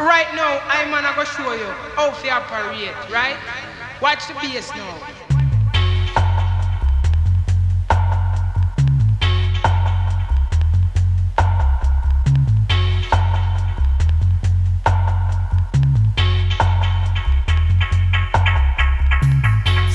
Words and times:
Right 0.00 0.34
now, 0.34 0.62
I'm 0.64 0.90
gonna 0.90 1.12
go 1.14 1.24
show 1.24 1.52
you 1.52 1.66
how 1.94 2.08
to 2.08 2.28
operate, 2.30 2.88
right? 3.12 3.36
Watch 4.00 4.26
the 4.28 4.32
bass 4.32 4.70
now. 4.74 4.96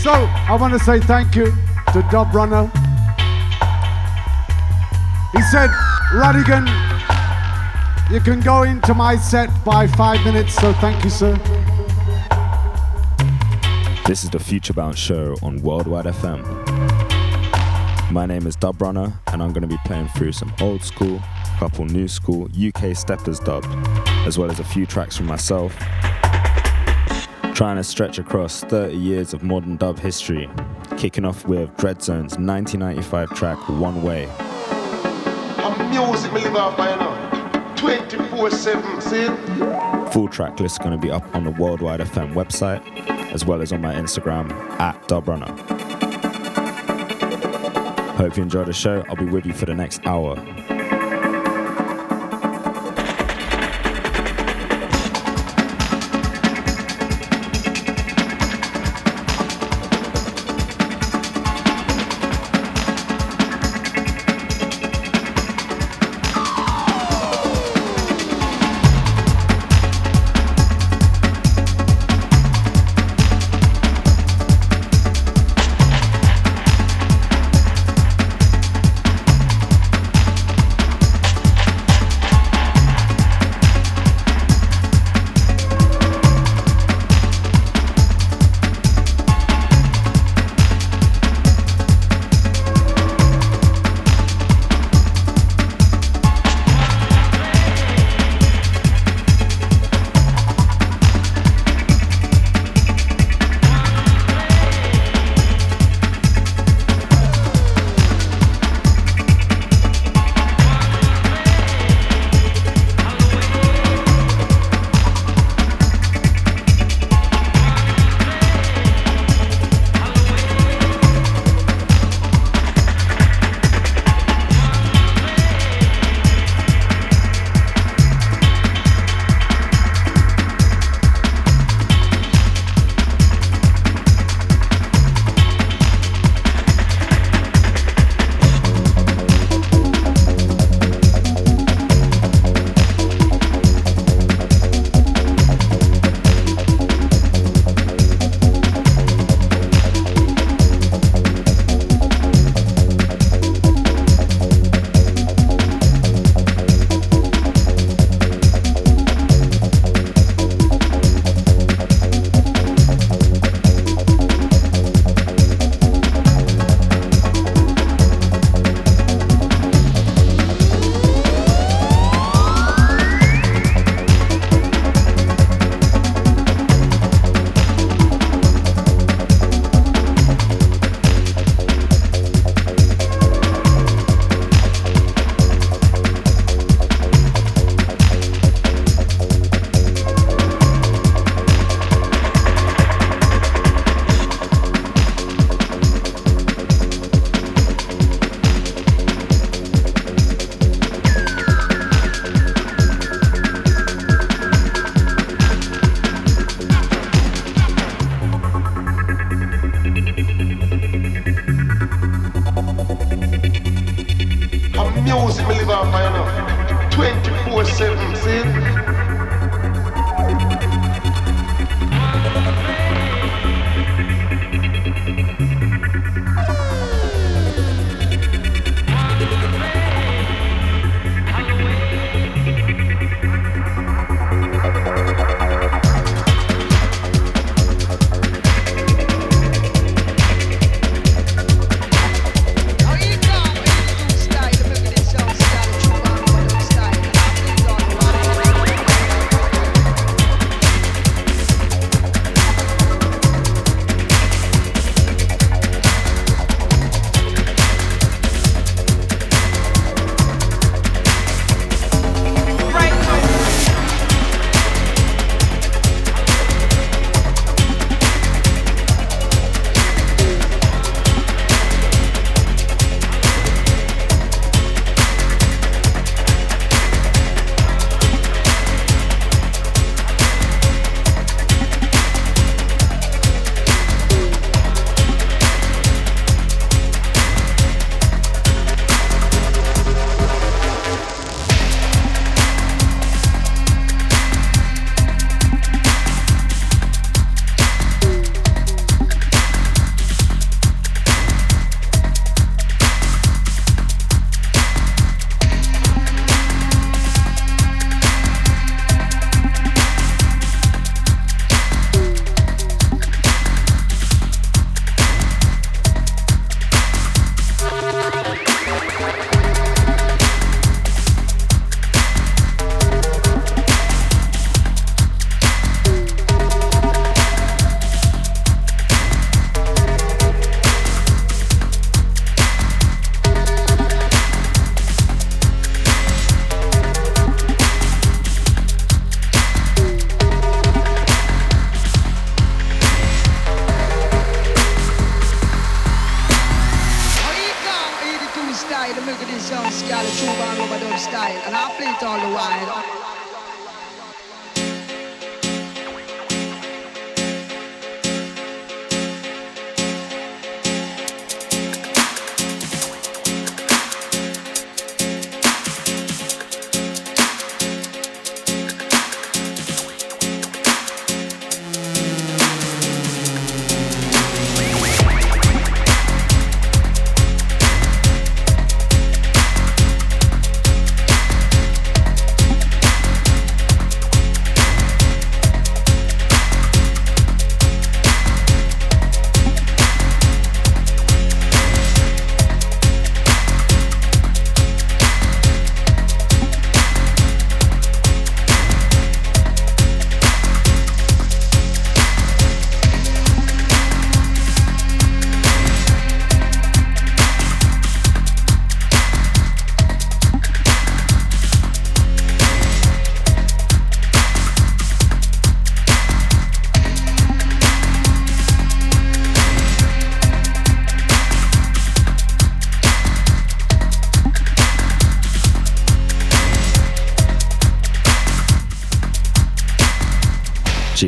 So, 0.04 0.12
I 0.14 0.56
want 0.62 0.74
to 0.74 0.80
say 0.80 1.00
thank 1.00 1.36
you 1.36 1.46
to 1.46 2.04
Dubrunner. 2.14 2.70
He 5.32 5.42
said, 5.42 5.72
Rodigan, 6.14 6.85
you 8.12 8.20
can 8.20 8.40
go 8.40 8.64
into 8.64 8.94
my 8.94 9.16
set 9.16 9.50
by 9.64 9.88
five 9.88 10.24
minutes, 10.24 10.54
so 10.54 10.72
thank 10.74 11.04
you, 11.04 11.10
sir. 11.10 11.34
This 14.06 14.24
is 14.24 14.30
the 14.30 14.40
Future 14.40 14.74
Bounce 14.74 15.00
Show 15.00 15.36
on 15.42 15.62
Worldwide 15.64 16.06
FM. 16.06 16.44
My 18.12 18.28
name 18.28 18.46
is 18.46 18.56
Dubrunner, 18.56 19.12
and 19.34 19.42
I'm 19.42 19.52
going 19.52 19.64
to 19.64 19.68
be 19.68 19.80
playing 19.86 20.08
through 20.10 20.34
some 20.34 20.54
old 20.62 20.84
school, 20.84 21.20
couple 21.58 21.86
new 21.86 22.08
school 22.08 22.48
UK 22.56 22.96
steppers 22.96 23.40
dub, 23.40 23.66
as 24.28 24.38
well 24.38 24.52
as 24.52 24.60
a 24.60 24.64
few 24.64 24.86
tracks 24.86 25.18
from 25.18 25.26
myself. 25.26 25.76
Trying 27.56 27.78
to 27.78 27.84
stretch 27.84 28.20
across 28.20 28.62
30 28.66 28.96
years 28.96 29.34
of 29.34 29.42
modern 29.42 29.78
dub 29.78 29.98
history, 29.98 30.48
kicking 30.98 31.26
off 31.26 31.48
with 31.48 31.76
Dreadzone's 31.78 32.38
1995 32.38 33.30
track 33.32 33.58
One 33.70 34.04
Way. 34.04 34.30
24 37.76 38.52
7, 38.52 39.02
see? 39.02 39.26
Full 40.12 40.28
track 40.30 40.60
list 40.60 40.76
is 40.76 40.80
going 40.80 40.92
to 40.92 40.98
be 40.98 41.12
up 41.12 41.36
on 41.36 41.44
the 41.44 41.52
Worldwide 41.52 42.00
FM 42.00 42.34
website, 42.34 42.82
as 43.34 43.46
well 43.46 43.62
as 43.62 43.72
on 43.72 43.82
my 43.82 43.94
Instagram 43.94 44.52
at 44.80 45.02
Dubrunner. 45.08 45.50
Hope 48.16 48.38
you 48.38 48.44
enjoy 48.44 48.64
the 48.64 48.74
show. 48.74 49.04
I'll 49.10 49.16
be 49.16 49.26
with 49.26 49.46
you 49.46 49.54
for 49.54 49.66
the 49.66 49.76
next 49.76 50.06
hour. 50.06 50.36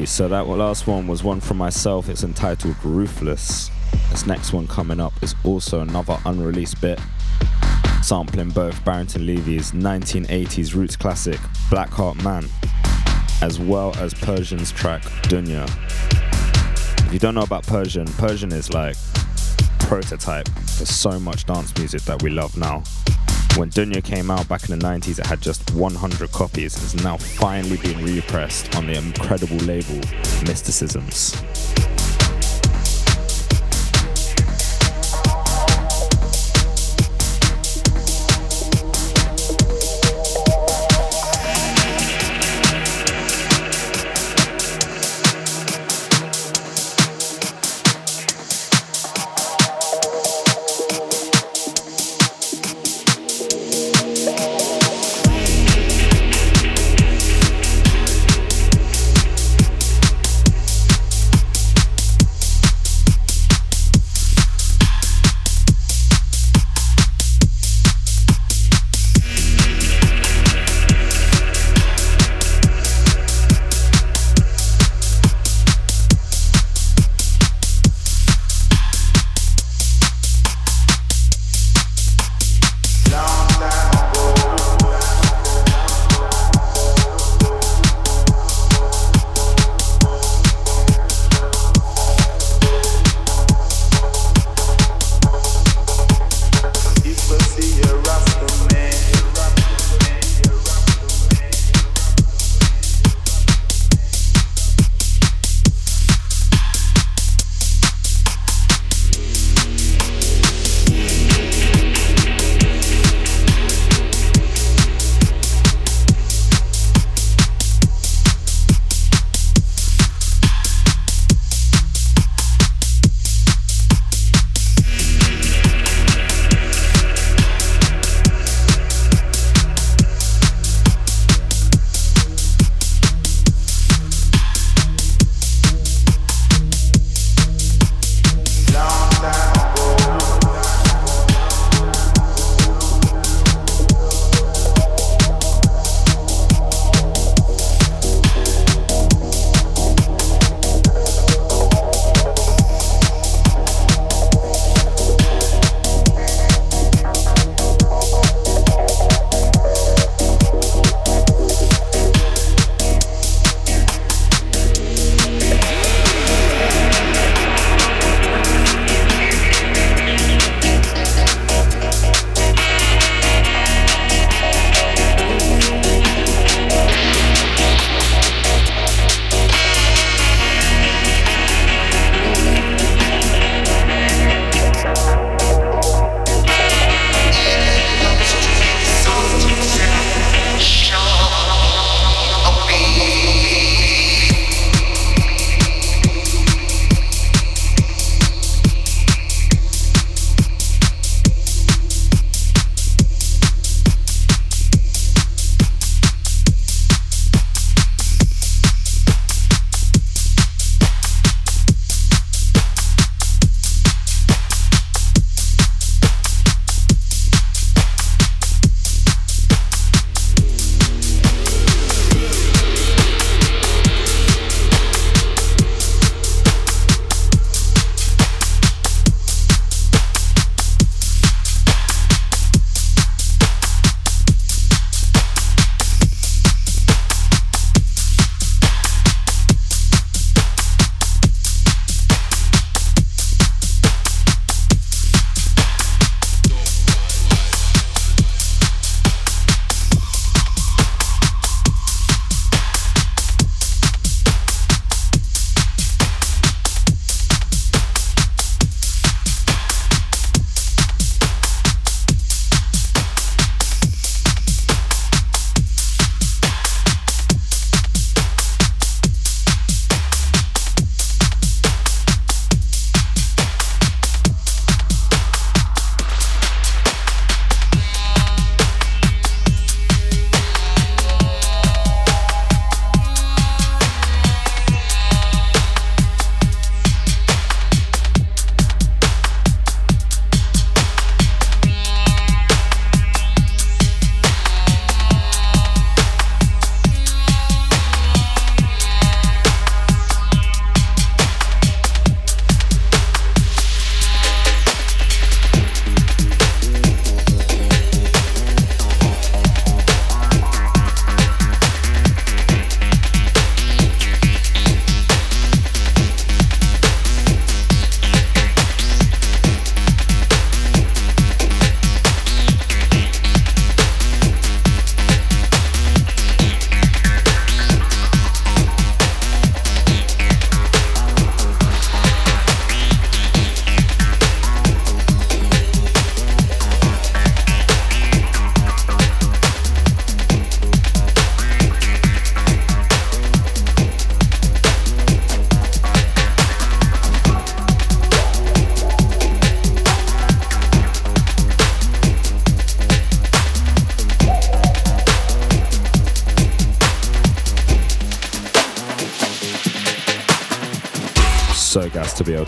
So 0.06 0.28
that 0.28 0.48
last 0.48 0.86
one 0.86 1.08
was 1.08 1.24
one 1.24 1.40
from 1.40 1.58
myself. 1.58 2.10
It's 2.10 2.24
entitled 2.24 2.76
Ruthless. 2.84 3.72
This 4.12 4.26
next 4.28 4.54
one 4.54 4.68
coming 4.68 5.00
up 5.00 5.14
is 5.24 5.34
also 5.44 5.80
another 5.82 6.18
unreleased 6.26 6.80
bit, 6.82 7.00
sampling 8.04 8.50
both 8.50 8.84
Barrington 8.86 9.26
Levy's 9.26 9.72
1980s 9.72 10.76
roots 10.76 10.96
classic 10.96 11.40
Blackheart 11.72 12.22
Man, 12.24 12.48
as 13.42 13.60
well 13.60 13.96
as 13.98 14.14
Persian's 14.14 14.72
track 14.72 15.02
Dunya. 15.24 15.66
If 17.08 17.14
you 17.14 17.20
don't 17.20 17.36
know 17.36 17.44
about 17.44 17.66
Persian, 17.66 18.06
Persian 18.06 18.52
is 18.52 18.74
like 18.74 18.96
prototype 19.80 20.48
for 20.50 20.86
so 20.86 21.20
much 21.20 21.46
dance 21.46 21.76
music 21.78 22.02
that 22.04 22.22
we 22.22 22.30
love 22.30 22.56
now. 22.58 22.84
When 23.58 23.72
Dunya 23.72 24.04
came 24.04 24.30
out 24.30 24.48
back 24.48 24.70
in 24.70 24.78
the 24.78 24.86
90s, 24.86 25.18
it 25.18 25.26
had 25.26 25.42
just 25.42 25.74
100 25.74 26.32
copies. 26.32 26.76
It's 26.76 27.04
now 27.04 27.18
finally 27.18 27.78
being 27.78 28.04
repressed 28.04 28.76
on 28.76 28.86
the 28.86 28.94
incredible 28.94 29.58
label 29.58 29.96
Mysticisms. 30.46 31.34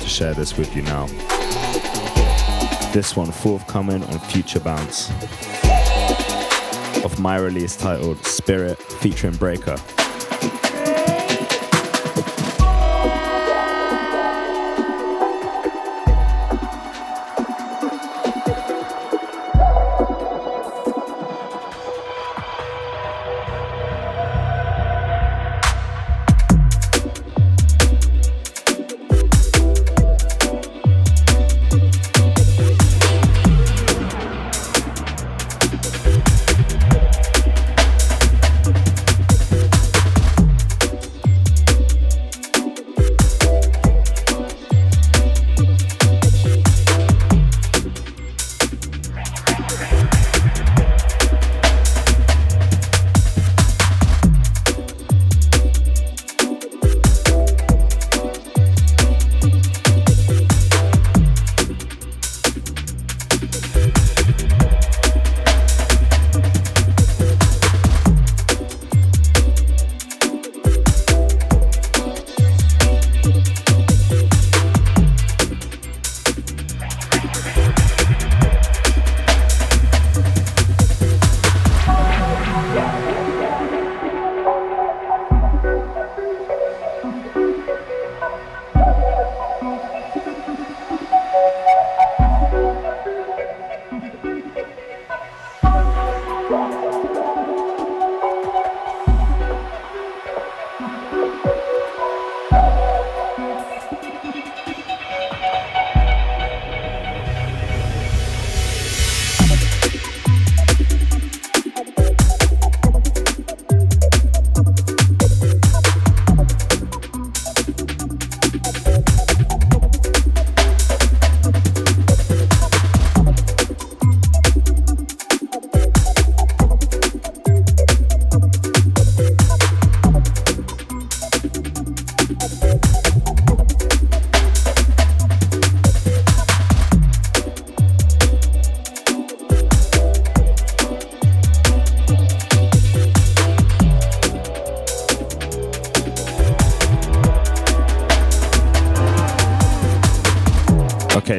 Share 0.09 0.33
this 0.33 0.57
with 0.57 0.75
you 0.75 0.81
now. 0.81 1.05
This 2.91 3.15
one 3.15 3.31
forthcoming 3.31 4.03
on 4.03 4.19
Future 4.19 4.59
Bounce 4.59 5.11
of 7.05 7.19
my 7.19 7.37
release 7.37 7.77
titled 7.77 8.17
Spirit 8.25 8.77
featuring 8.79 9.35
Breaka. 9.35 9.98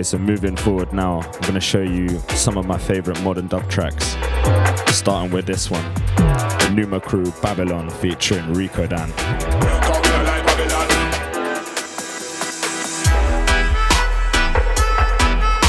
So 0.03 0.17
moving 0.17 0.57
forward 0.57 0.95
now, 0.95 1.21
I'm 1.21 1.53
to 1.53 1.61
show 1.61 1.83
you 1.83 2.09
some 2.31 2.57
of 2.57 2.65
my 2.67 2.79
favorite 2.79 3.21
modern 3.23 3.49
dub 3.49 3.69
tracks. 3.69 4.17
Starting 4.97 5.31
with 5.31 5.45
this 5.45 5.71
one 5.71 5.85
the 6.15 6.73
Numa 6.75 7.01
Crew 7.01 7.31
Babylon 7.43 7.91
featuring 7.91 8.45
Riko 8.55 8.89
Dan. 8.89 9.13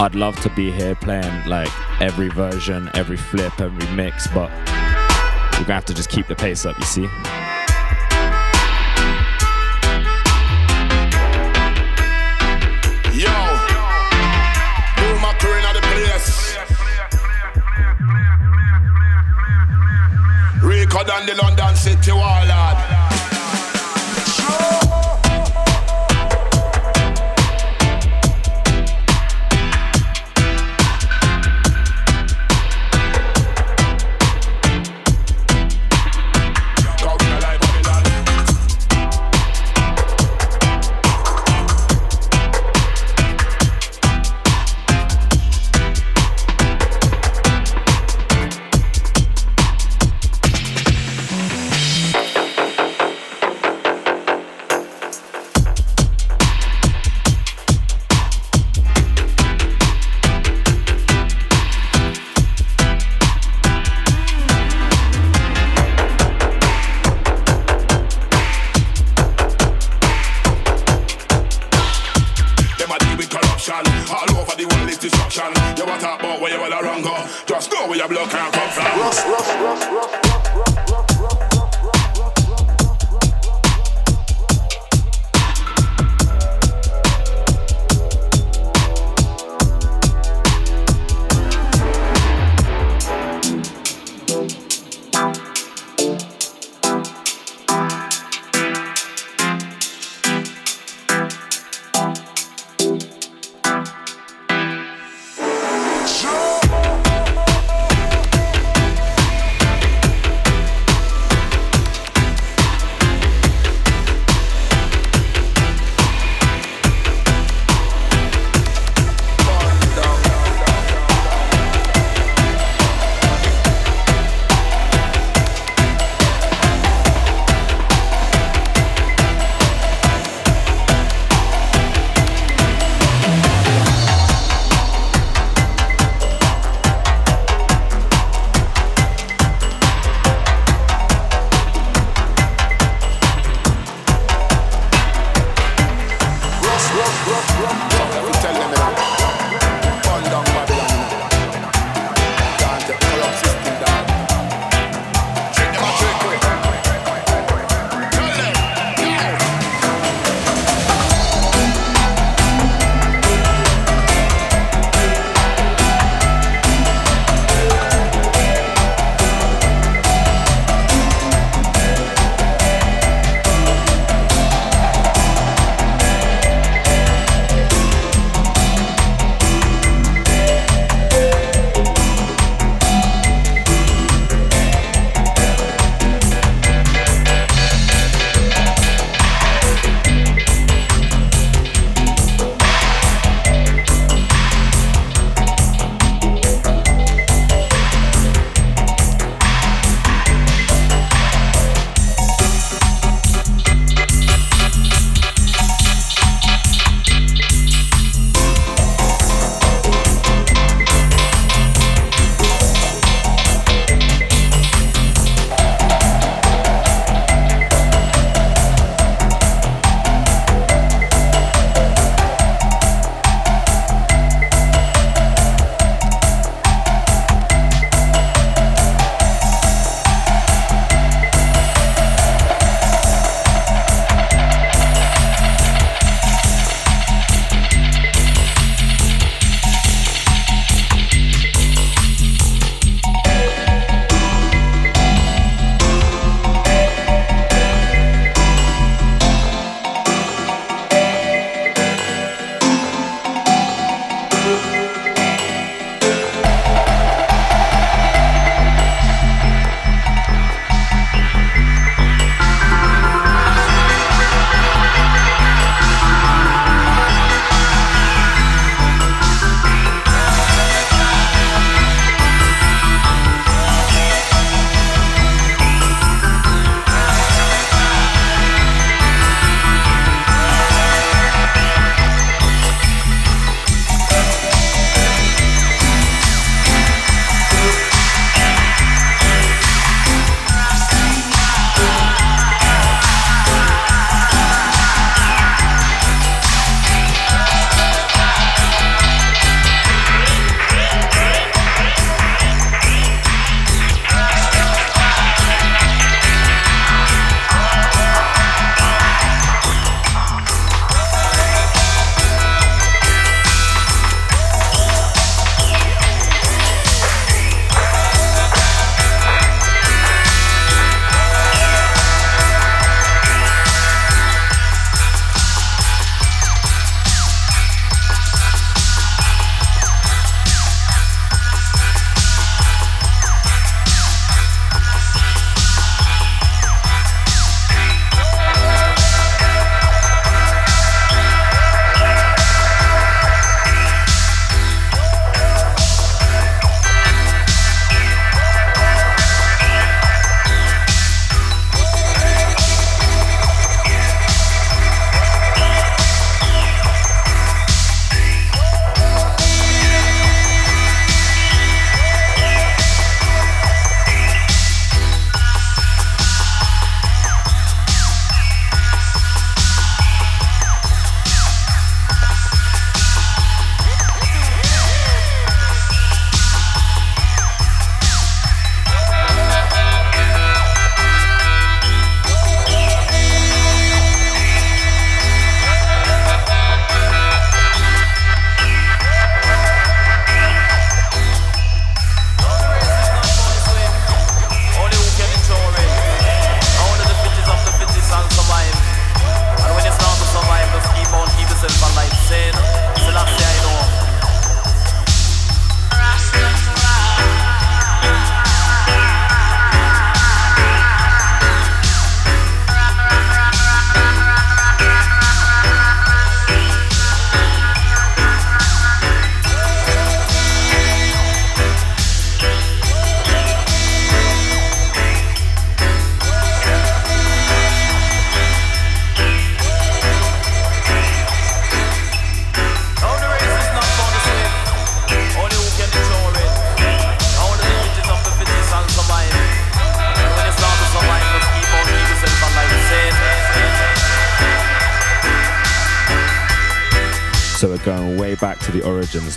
I'd 0.02 0.16
love 0.16 0.40
to 0.42 0.50
be 0.52 0.72
here 0.72 0.96
playing 0.96 1.46
like 1.46 1.70
every 2.02 2.30
version, 2.30 2.90
every 2.94 3.18
flip, 3.18 3.60
every 3.60 3.96
mix, 3.96 4.28
but 4.28 4.50
we're 5.60 5.66
gonna 5.66 5.74
have 5.74 5.86
to 5.86 5.94
just 5.94 6.10
keep 6.10 6.28
the 6.28 6.36
pace 6.36 6.66
up, 6.66 6.78
you 6.80 6.86
see? 6.86 7.08
City 21.82 22.12
Wall, 22.12 22.46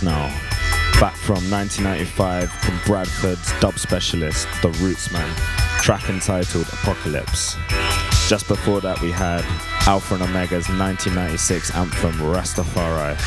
now. 0.03 0.29
Back 1.01 1.15
from 1.17 1.51
1995 1.51 2.49
from 2.49 2.79
Bradford's 2.85 3.59
dub 3.59 3.77
specialist, 3.77 4.47
The 4.61 4.69
Rootsman, 4.69 5.27
track 5.81 6.09
entitled 6.09 6.67
Apocalypse. 6.69 7.57
Just 8.29 8.47
before 8.47 8.79
that, 8.81 9.01
we 9.01 9.11
had 9.11 9.41
Alpha 9.85 10.13
and 10.13 10.23
Omega's 10.23 10.69
1996 10.69 11.75
anthem 11.75 12.13
Rastafari. 12.13 13.17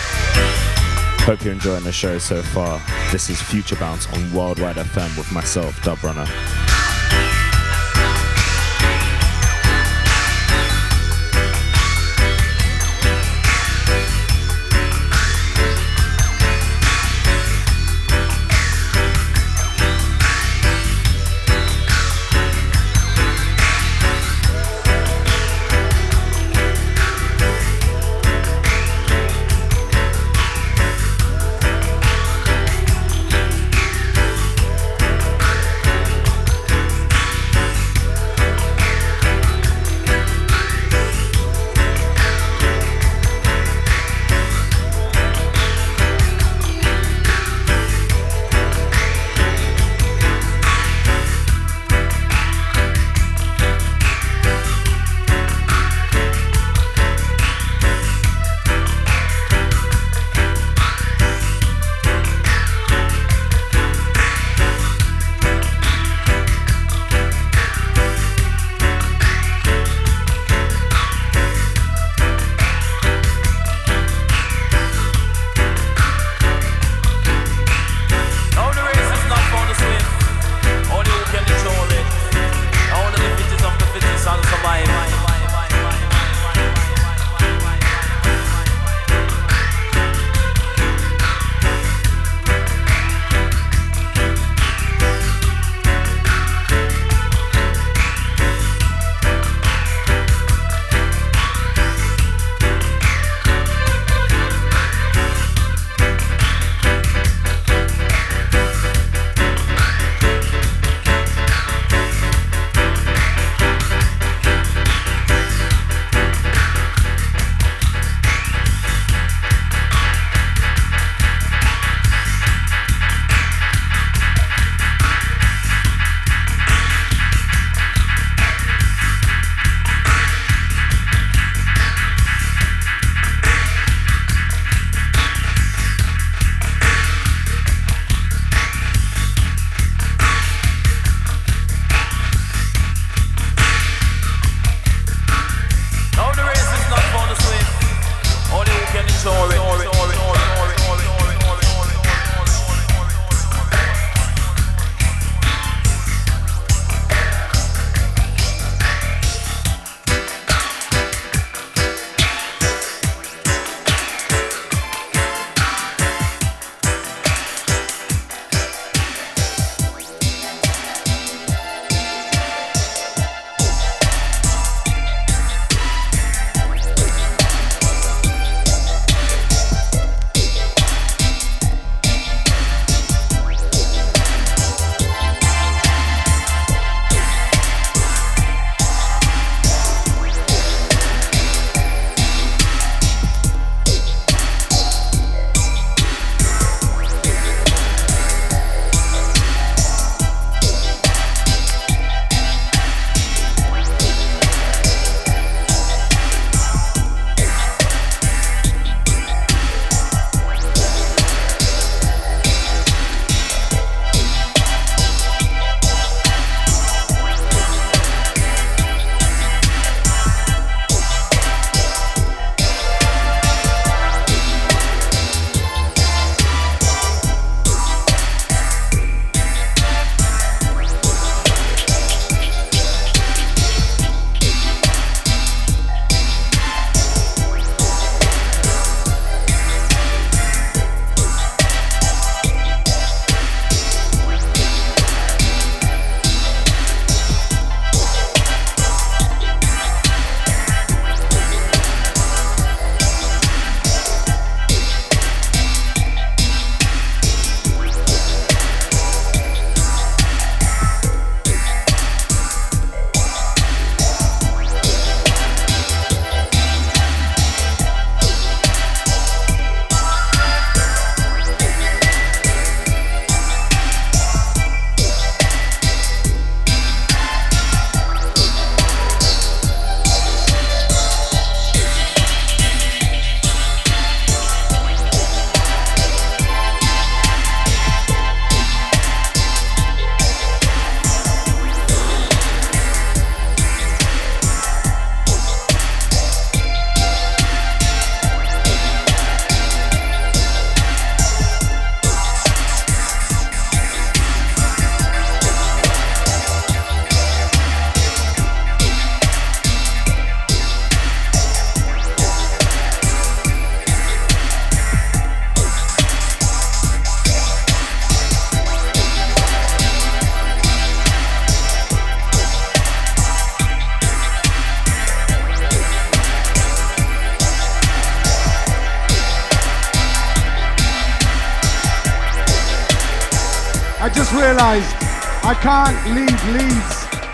Hope 1.26 1.44
you're 1.44 1.52
enjoying 1.52 1.84
the 1.84 1.92
show 1.92 2.16
so 2.16 2.40
far. 2.40 2.80
This 3.12 3.28
is 3.28 3.42
Future 3.42 3.76
Bounce 3.76 4.10
on 4.14 4.32
Worldwide 4.32 4.76
FM 4.76 5.18
with 5.18 5.30
myself, 5.30 5.78
Dubrunner. 5.82 6.67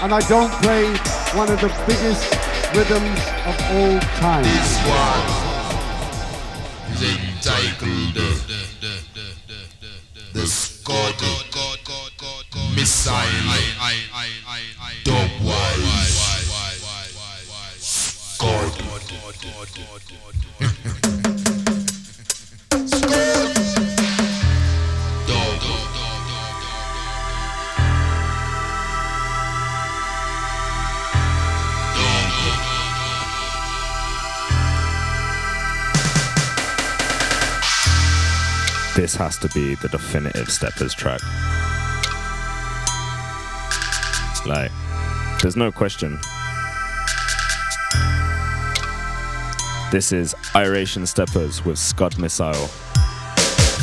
And 0.04 0.12
I 0.12 0.20
don't 0.28 0.52
play 0.60 0.84
one 1.32 1.50
of 1.50 1.58
the 1.62 1.68
biggest 1.86 2.30
rhythms 2.76 3.18
of 3.46 3.56
all 3.72 3.98
time. 4.20 4.44
This 38.96 39.16
has 39.16 39.36
to 39.38 39.48
be 39.48 39.74
the 39.74 39.88
definitive 39.88 40.48
Steppers 40.48 40.94
track. 40.94 41.20
Like, 44.46 44.70
there's 45.42 45.56
no 45.56 45.72
question. 45.72 46.20
This 49.90 50.12
is 50.12 50.32
Iration 50.54 51.02
Steppas 51.02 51.64
with 51.64 51.76
Scud 51.76 52.20
Missile. 52.20 52.68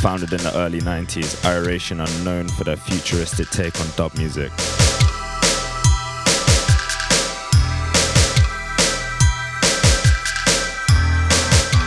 Founded 0.02 0.32
in 0.32 0.42
the 0.44 0.54
early 0.56 0.80
90s, 0.80 1.44
Iration 1.44 2.00
are 2.00 2.24
known 2.24 2.48
for 2.48 2.64
their 2.64 2.78
futuristic 2.78 3.50
take 3.50 3.78
on 3.82 3.88
dub 3.98 4.18
music. 4.18 4.50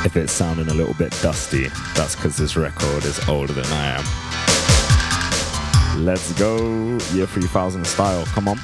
If 0.04 0.16
it's 0.16 0.32
sounding 0.32 0.68
a 0.68 0.74
little 0.74 0.92
bit 0.94 1.16
dusty, 1.22 1.68
that's 1.94 2.14
because 2.14 2.36
this 2.36 2.56
record 2.56 3.04
is 3.06 3.26
older 3.26 3.54
than 3.54 3.64
I 3.66 3.98
am. 5.96 6.04
Let's 6.04 6.32
go, 6.34 6.58
year 7.14 7.26
3000 7.26 7.86
style, 7.86 8.26
come 8.26 8.48
on. 8.48 8.58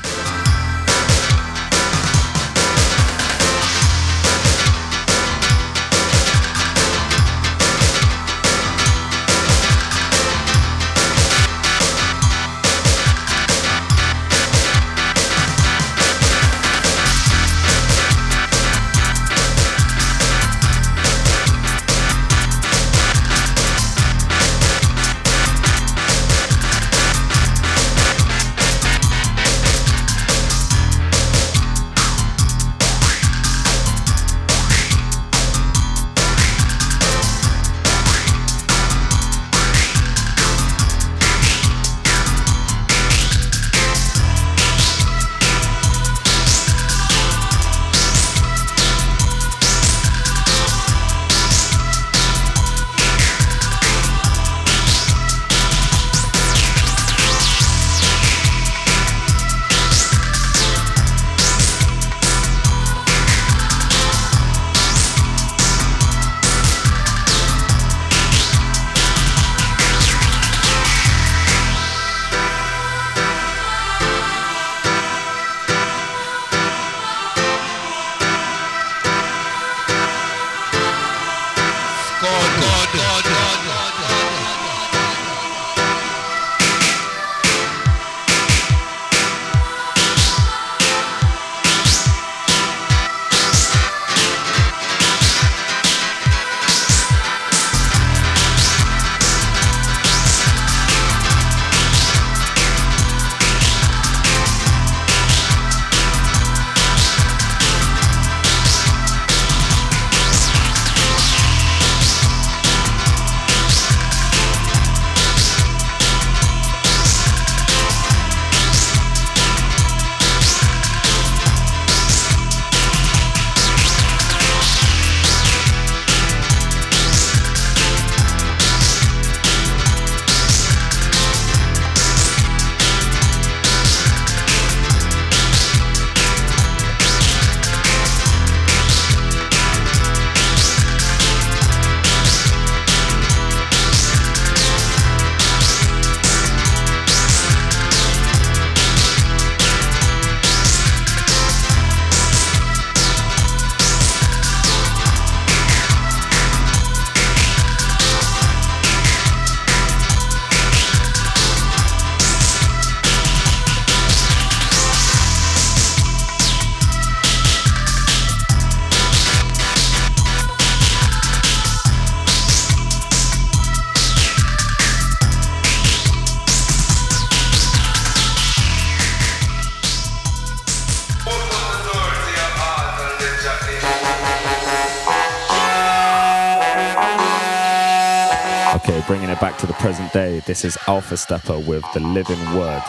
Bringing 189.11 189.31
it 189.31 189.40
back 189.40 189.59
to 189.59 189.66
the 189.66 189.72
present 189.74 190.12
day, 190.12 190.38
this 190.46 190.64
is 190.64 190.79
Alpha 190.87 191.16
Steppa 191.16 191.66
with 191.66 191.85
The 191.94 192.00
Living 192.00 192.38
Word. 192.55 192.83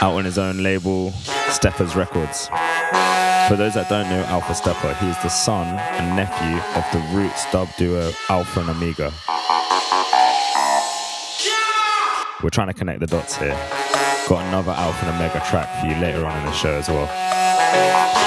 Out 0.00 0.14
on 0.14 0.24
his 0.24 0.38
own 0.38 0.62
label, 0.62 1.10
Steppas 1.50 1.94
Records. 1.94 2.48
For 3.48 3.56
those 3.56 3.74
that 3.74 3.88
don't 3.90 4.08
know 4.08 4.22
Alpha 4.28 4.54
Steppa, 4.54 4.96
he's 4.98 5.20
the 5.22 5.28
son 5.28 5.78
and 5.78 6.16
nephew 6.16 6.56
of 6.78 6.84
the 6.90 7.00
roots 7.14 7.44
dub 7.52 7.68
duo 7.76 8.12
Alpha 8.30 8.60
and 8.60 8.70
Omega. 8.70 9.12
We're 12.42 12.50
trying 12.50 12.68
to 12.68 12.74
connect 12.74 13.00
the 13.00 13.06
dots 13.06 13.36
here. 13.36 13.58
Got 14.26 14.46
another 14.48 14.72
Alpha 14.72 15.06
and 15.06 15.16
Omega 15.16 15.44
track 15.50 15.68
for 15.80 15.86
you 15.86 15.96
later 15.96 16.24
on 16.24 16.38
in 16.38 16.46
the 16.46 16.52
show 16.52 16.72
as 16.72 16.88
well. 16.88 18.21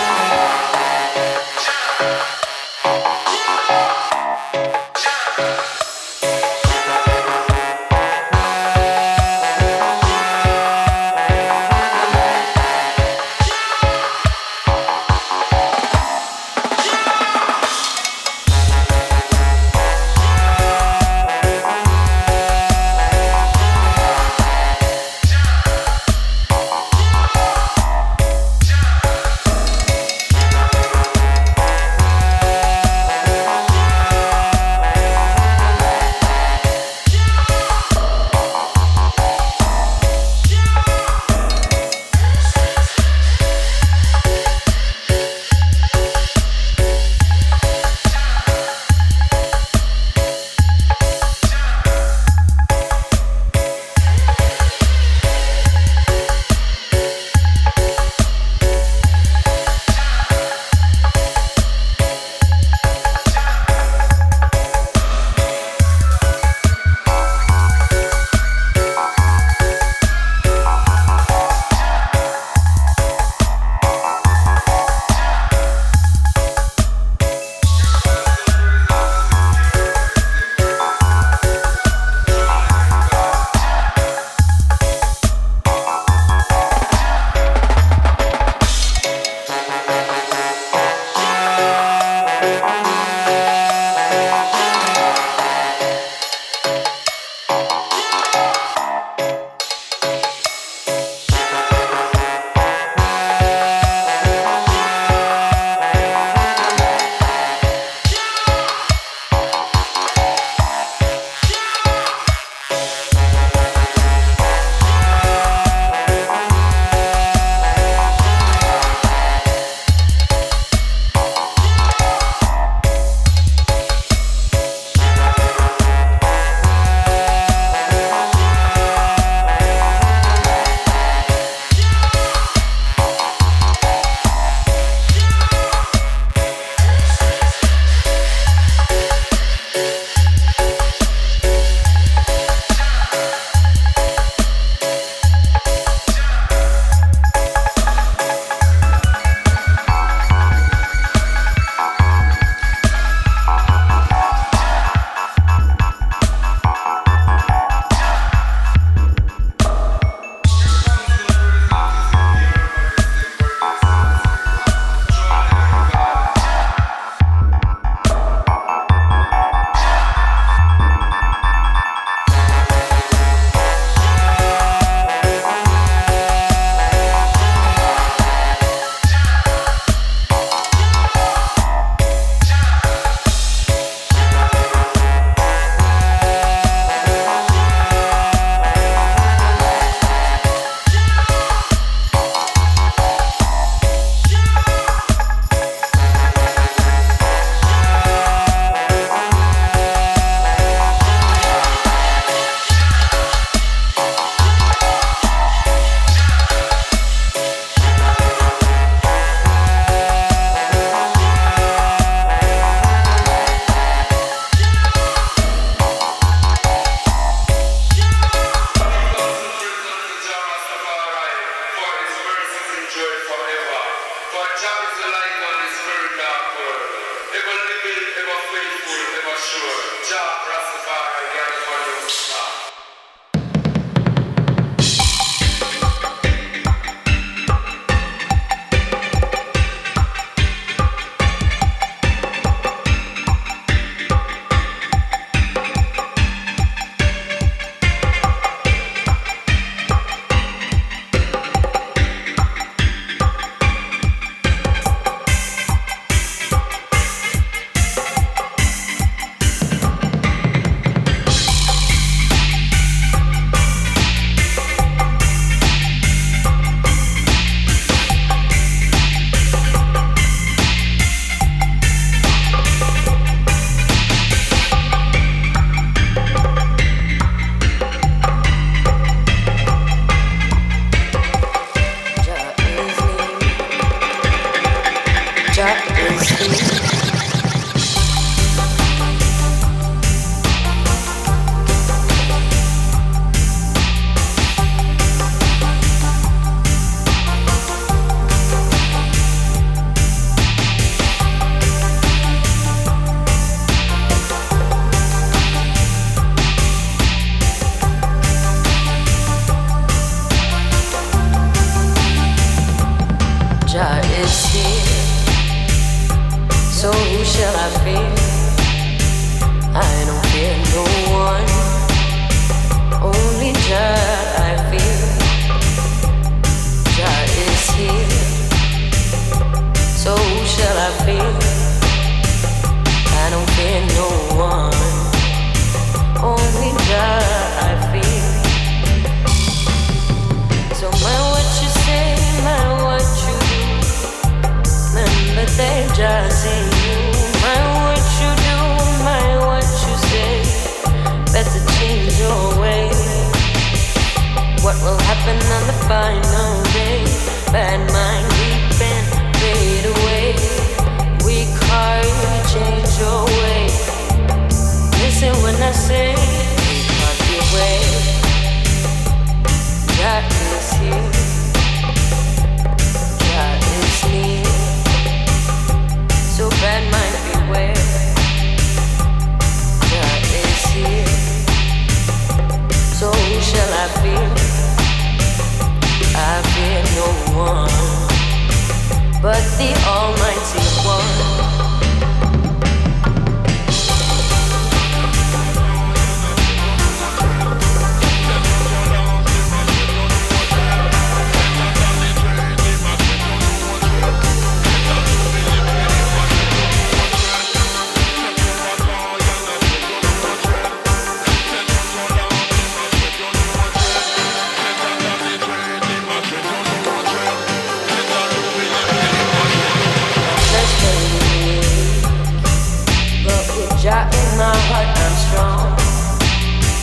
Strong. 425.13 425.69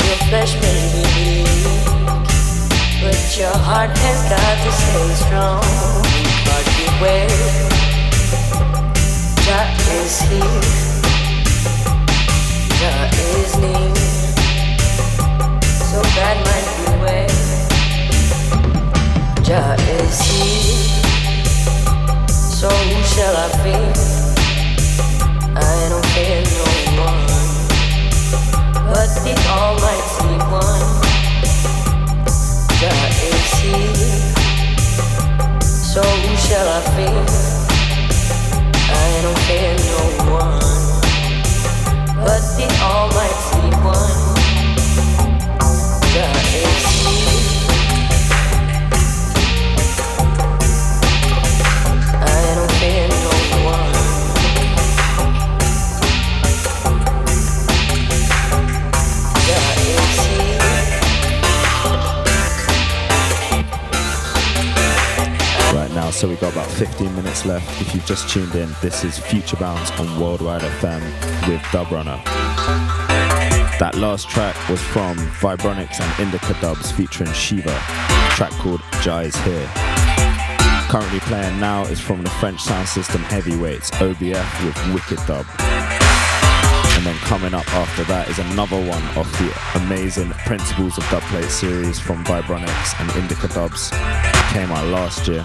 Your 0.07 0.19
flesh 0.29 0.53
may 0.63 0.81
be 0.95 1.03
weak, 1.17 1.85
but 3.03 3.21
your 3.39 3.57
heart 3.67 3.91
strong. 5.15 5.65
But 6.47 6.65
beware, 6.77 7.39
Jah 9.45 9.67
is 9.99 10.21
here. 10.31 10.63
Jah 12.79 13.07
is 13.37 13.53
near. 13.63 13.95
So 15.89 15.99
mind 16.47 16.69
beware. 16.79 17.37
Jah 19.43 19.75
is 19.99 20.19
here. 20.31 21.03
So 22.29 22.69
who 22.69 23.03
shall 23.03 23.37
I 23.37 23.49
fear? 23.63 23.93
I 25.55 25.89
don't 25.91 26.07
fear 26.15 26.41
no 26.43 26.65
one, 27.03 27.32
but 28.93 29.09
the 29.25 29.33
Almighty 29.49 30.37
One. 30.53 30.85
Here. 32.79 33.81
So 35.63 36.03
who 36.03 36.37
shall 36.37 36.69
I 36.69 36.81
fear? 36.95 37.25
I 38.93 39.23
don't 39.25 39.41
fear 39.49 39.73
no 39.93 40.03
one, 40.41 40.61
but 42.27 42.43
the 42.57 42.67
Almighty 42.85 43.69
One. 43.81 44.21
Here. 46.13 46.73
I 52.25 52.55
don't 52.55 52.73
no 53.09 53.32
so 66.23 66.29
we've 66.29 66.41
got 66.41 66.53
about 66.53 66.71
15 66.71 67.13
minutes 67.17 67.45
left. 67.45 67.81
If 67.81 67.93
you've 67.97 68.07
just 68.07 68.29
tuned 68.29 68.55
in, 68.55 68.73
this 68.81 69.03
is 69.03 69.19
Future 69.19 69.57
Bounce 69.57 69.91
on 69.99 70.21
Worldwide 70.21 70.61
FM 70.61 71.01
with 71.49 71.61
Dubrunner. 71.73 72.25
That 73.81 73.97
last 73.97 74.29
track 74.29 74.55
was 74.69 74.81
from 74.81 75.17
Vibronics 75.41 76.01
and 76.01 76.21
Indica 76.21 76.57
Dubs 76.61 76.93
featuring 76.93 77.33
Shiva, 77.33 77.77
track 78.37 78.53
called 78.53 78.81
Jah 79.01 79.23
is 79.23 79.35
Here. 79.39 79.69
Currently 80.89 81.19
playing 81.27 81.59
now 81.59 81.83
is 81.87 81.99
from 81.99 82.23
the 82.23 82.31
French 82.31 82.61
sound 82.61 82.87
system 82.87 83.23
Heavyweights, 83.23 83.91
OBF 83.91 84.65
with 84.65 84.95
Wicked 84.95 85.27
Dub. 85.27 85.45
And 85.59 87.05
then 87.05 87.17
coming 87.27 87.53
up 87.53 87.67
after 87.75 88.05
that 88.05 88.29
is 88.29 88.39
another 88.39 88.77
one 88.77 89.03
of 89.19 89.27
the 89.39 89.53
amazing 89.75 90.31
Principles 90.47 90.97
of 90.99 91.05
Dubplate 91.05 91.51
series 91.51 91.99
from 91.99 92.23
Vibronics 92.23 93.01
and 93.01 93.11
Indica 93.21 93.49
Dubs. 93.49 93.91
Came 94.53 94.71
out 94.71 94.87
last 94.87 95.27
year. 95.27 95.45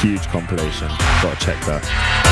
Huge 0.00 0.28
compilation. 0.28 0.86
Gotta 1.22 1.44
check 1.44 1.58
that. 1.66 2.27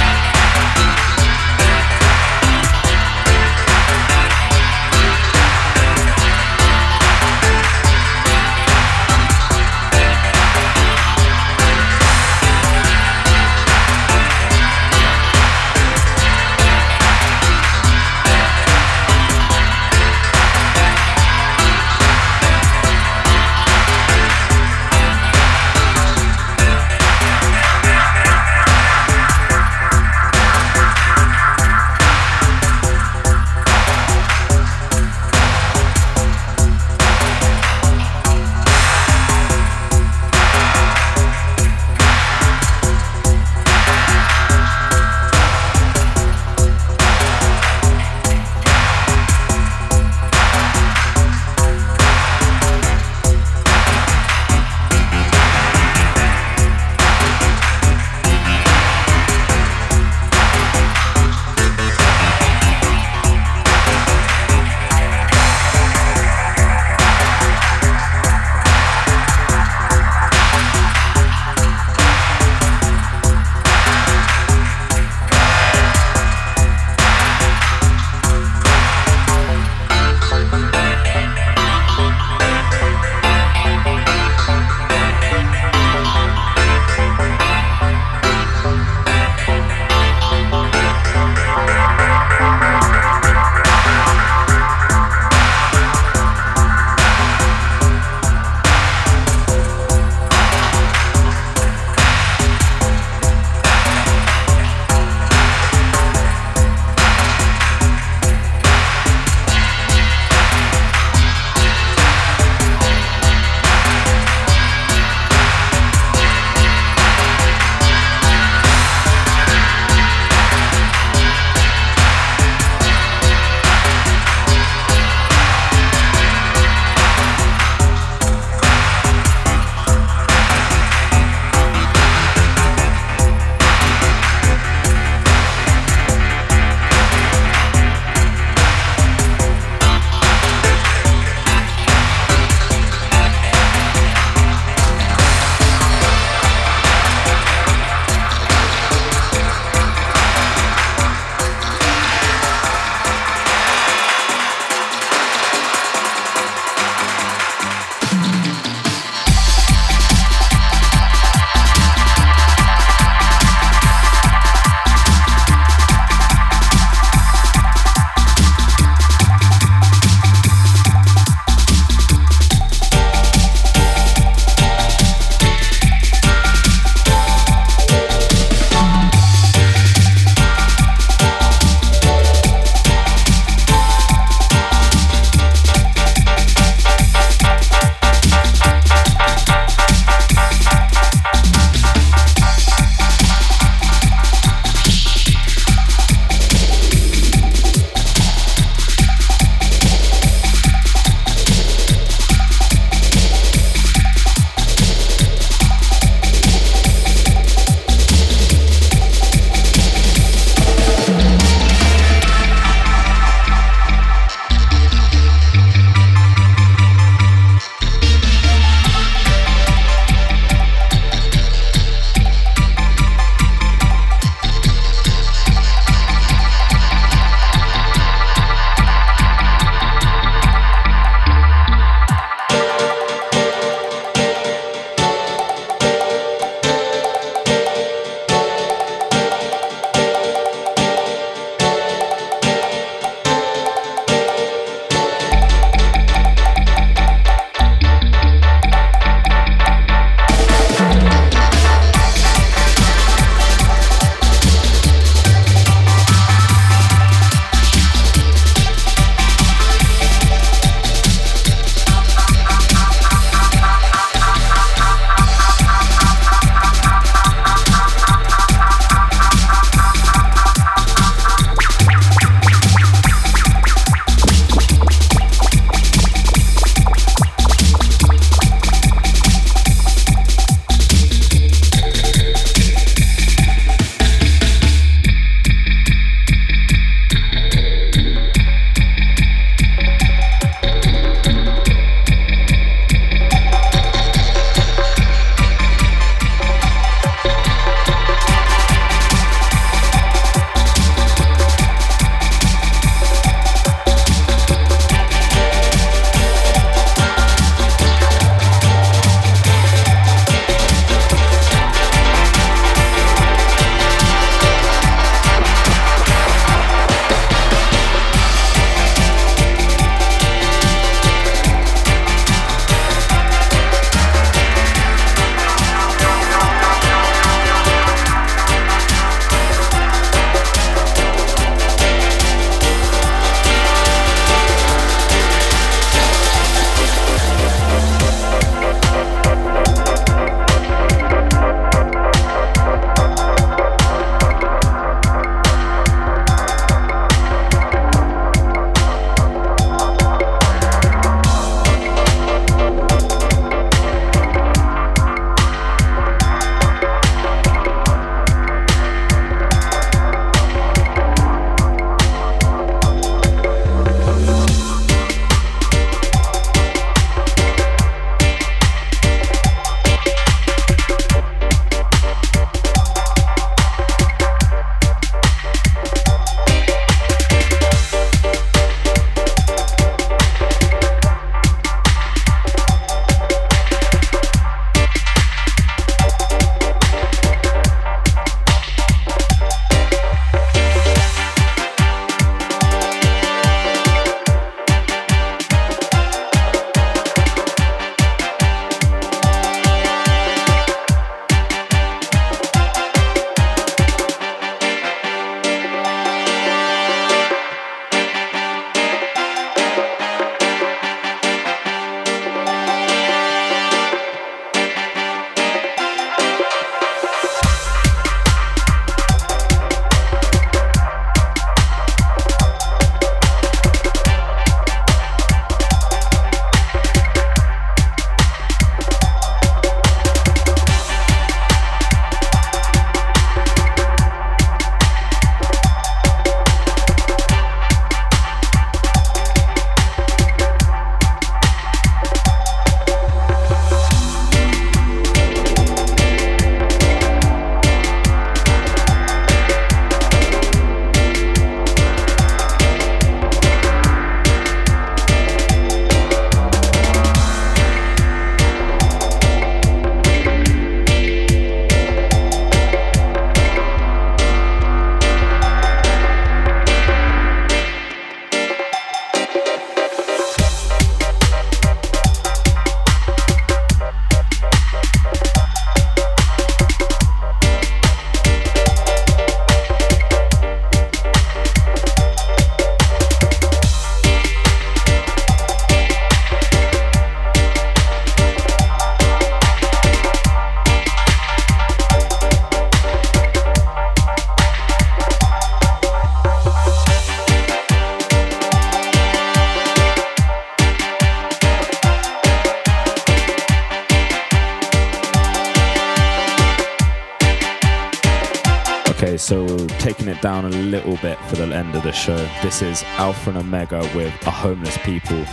It 510.16 510.22
down 510.22 510.44
a 510.44 510.48
little 510.48 510.96
bit 510.98 511.18
for 511.28 511.36
the 511.36 511.44
end 511.44 511.74
of 511.74 511.82
the 511.82 511.92
show. 511.92 512.16
This 512.42 512.62
is 512.62 512.82
Alpha 512.96 513.30
and 513.30 513.38
Omega 513.38 513.80
with 513.94 514.12
A 514.26 514.30
Homeless 514.30 514.76
People, 514.78 515.24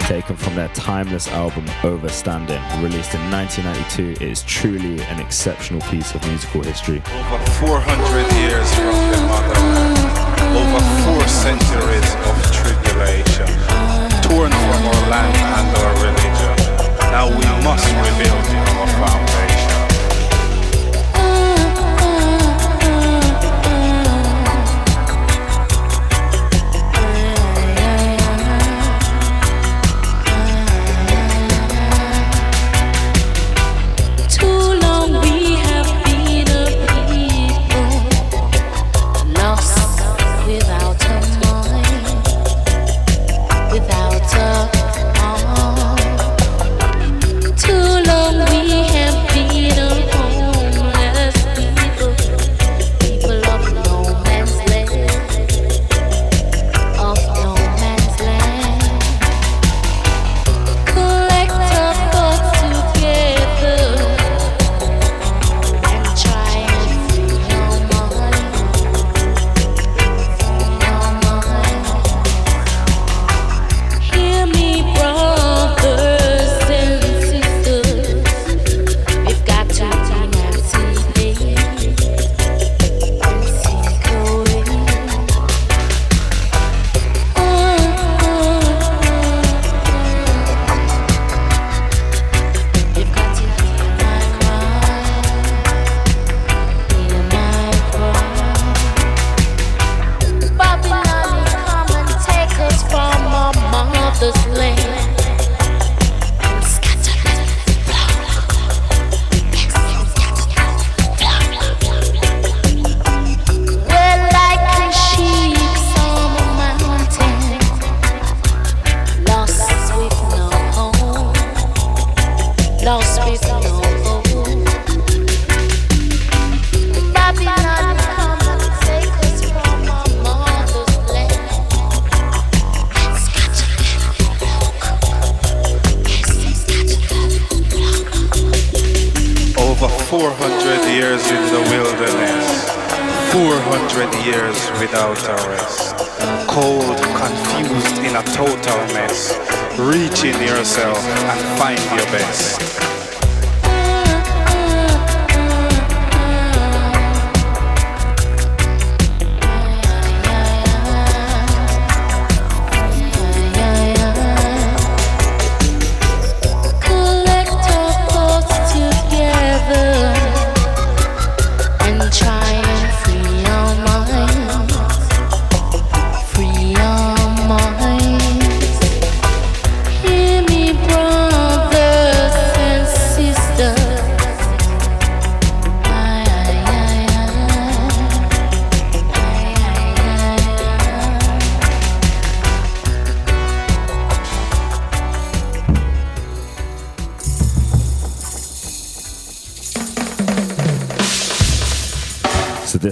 taken 0.00 0.36
from 0.36 0.54
their 0.54 0.68
timeless 0.68 1.28
album 1.28 1.64
Overstanding, 1.82 2.60
released 2.82 3.14
in 3.14 3.20
1992. 3.30 4.24
It 4.24 4.30
is 4.30 4.42
truly 4.44 5.00
an 5.02 5.20
exceptional 5.20 5.80
piece 5.82 6.14
of 6.14 6.26
musical 6.26 6.62
history. 6.62 7.02
Over 7.06 7.38
400 7.62 8.32
years 8.40 8.68
from 8.74 8.96
the 9.12 9.20
motherland, 9.28 9.98
over 10.56 10.82
four 11.04 11.24
centuries 11.28 12.10
of 12.28 12.34
tribulation, 12.52 13.48
torn 14.24 14.50
from 14.50 14.82
our 14.88 15.04
land 15.08 15.36
and 15.36 15.68
our 15.84 15.94
religion. 16.04 16.56
Now 17.12 17.28
we 17.28 17.44
must 17.64 17.86
rebuild 17.86 18.46
our 18.56 18.86
foundation. 18.98 19.47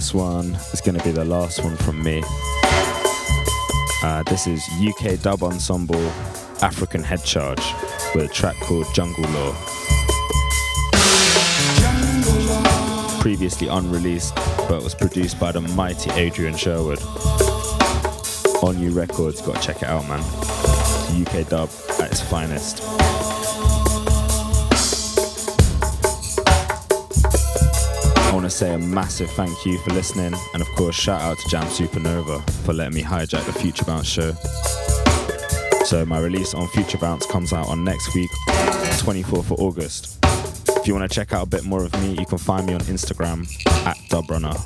This 0.07 0.15
one 0.15 0.55
is 0.73 0.81
going 0.81 0.97
to 0.97 1.03
be 1.03 1.11
the 1.11 1.25
last 1.25 1.65
one 1.65 1.75
from 1.79 2.01
me. 2.01 2.23
Uh, 4.05 4.23
this 4.29 4.47
is 4.47 4.65
UK 4.81 5.21
dub 5.21 5.43
ensemble 5.43 6.01
African 6.63 7.03
Head 7.03 7.25
Charge 7.25 7.75
with 8.15 8.31
a 8.31 8.33
track 8.33 8.55
called 8.61 8.87
Jungle 8.95 9.25
Law. 9.31 9.53
Previously 13.21 13.67
unreleased, 13.67 14.33
but 14.69 14.81
was 14.81 14.95
produced 14.95 15.41
by 15.41 15.51
the 15.51 15.61
mighty 15.61 16.13
Adrian 16.13 16.57
Sherwood. 16.57 17.03
On-U 18.63 18.93
Records, 18.93 19.43
gotta 19.43 19.61
check 19.61 19.83
it 19.83 19.89
out, 19.89 20.07
man. 20.07 20.21
UK 21.21 21.49
dub 21.49 21.69
at 21.99 22.13
its 22.13 22.21
finest. 22.21 22.96
Say 28.57 28.73
a 28.73 28.79
massive 28.79 29.31
thank 29.33 29.67
you 29.67 29.77
for 29.77 29.91
listening, 29.91 30.33
and 30.55 30.63
of 30.63 30.69
course, 30.69 30.97
shout 30.97 31.21
out 31.21 31.39
to 31.41 31.49
Jamz 31.55 31.77
Supernova 31.79 32.43
for 32.65 32.73
letting 32.73 32.95
me 32.95 33.03
hijack 33.03 33.45
the 33.45 33.53
Future 33.53 33.85
Bounce 33.85 34.07
show. 34.07 34.33
So, 35.85 36.07
my 36.07 36.19
release 36.21 36.55
on 36.55 36.67
Future 36.69 36.97
Bounce 36.97 37.27
comes 37.27 37.53
out 37.53 37.69
on 37.69 37.85
next 37.85 38.15
week, 38.15 38.31
24th 38.47 39.51
of 39.51 39.53
August. 39.61 40.19
If 40.71 40.87
you 40.87 40.95
want 40.95 41.07
to 41.07 41.15
check 41.15 41.35
out 41.35 41.47
a 41.47 41.51
bit 41.51 41.65
more 41.65 41.85
of 41.85 41.93
me, 42.01 42.15
you 42.15 42.25
can 42.25 42.39
find 42.39 42.67
me 42.67 42.73
on 42.73 42.81
Instagram 42.81 43.43
at 43.87 43.99
Dubrunner, 44.09 44.57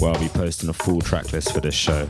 where 0.00 0.12
I'll 0.12 0.20
be 0.20 0.28
posting 0.28 0.68
a 0.68 0.72
full 0.72 1.00
track 1.00 1.32
list 1.32 1.52
for 1.52 1.60
this 1.60 1.74
show. 1.74 2.06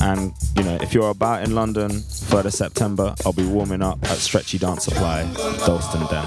And, 0.00 0.32
you 0.56 0.64
know, 0.64 0.74
if 0.82 0.92
you're 0.92 1.10
about 1.10 1.44
in 1.44 1.54
London, 1.54 1.92
3rd 1.92 2.46
of 2.46 2.54
September, 2.54 3.14
I'll 3.24 3.32
be 3.32 3.46
warming 3.46 3.82
up 3.82 4.02
at 4.02 4.16
Stretchy 4.16 4.58
Dance 4.58 4.82
Supply, 4.82 5.32
Dalston 5.64 6.04
Den. 6.08 6.26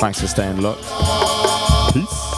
Thanks 0.00 0.18
for 0.18 0.26
staying 0.26 0.62
locked. 0.62 1.25
Peace. 1.92 2.35